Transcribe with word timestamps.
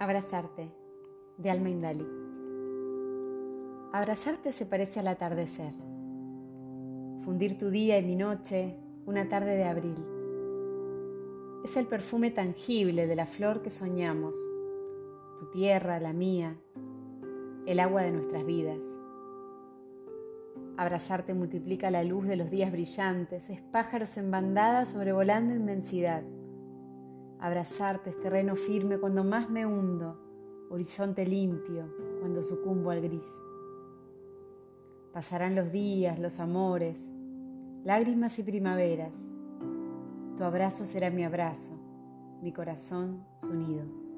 Abrazarte, 0.00 0.72
de 1.36 1.50
Alma 1.50 1.68
Indali. 1.68 2.06
Abrazarte 3.92 4.50
se 4.50 4.64
parece 4.64 4.98
al 4.98 5.08
atardecer. 5.08 5.74
Fundir 7.22 7.58
tu 7.58 7.68
día 7.68 7.98
y 7.98 8.02
mi 8.02 8.16
noche, 8.16 8.78
una 9.04 9.28
tarde 9.28 9.56
de 9.56 9.64
abril. 9.64 10.02
Es 11.66 11.76
el 11.76 11.86
perfume 11.86 12.30
tangible 12.30 13.06
de 13.06 13.14
la 13.14 13.26
flor 13.26 13.60
que 13.60 13.68
soñamos, 13.68 14.38
tu 15.38 15.50
tierra, 15.50 16.00
la 16.00 16.14
mía, 16.14 16.56
el 17.66 17.78
agua 17.78 18.00
de 18.00 18.12
nuestras 18.12 18.46
vidas. 18.46 18.80
Abrazarte 20.78 21.34
multiplica 21.34 21.90
la 21.90 22.04
luz 22.04 22.26
de 22.26 22.36
los 22.36 22.50
días 22.50 22.72
brillantes, 22.72 23.50
es 23.50 23.60
pájaros 23.60 24.16
en 24.16 24.30
bandada 24.30 24.86
sobrevolando 24.86 25.54
inmensidad 25.54 26.22
Abrazarte 27.40 28.10
es 28.10 28.20
terreno 28.20 28.54
firme 28.54 28.98
cuando 28.98 29.24
más 29.24 29.48
me 29.48 29.64
hundo, 29.64 30.18
horizonte 30.70 31.26
limpio 31.26 31.88
cuando 32.20 32.42
sucumbo 32.42 32.90
al 32.90 33.00
gris. 33.00 33.42
Pasarán 35.12 35.54
los 35.54 35.72
días, 35.72 36.18
los 36.18 36.38
amores, 36.38 37.10
lágrimas 37.82 38.38
y 38.38 38.42
primaveras. 38.42 39.14
Tu 40.36 40.44
abrazo 40.44 40.84
será 40.84 41.10
mi 41.10 41.24
abrazo, 41.24 41.72
mi 42.42 42.52
corazón 42.52 43.24
su 43.40 43.54
nido. 43.54 44.09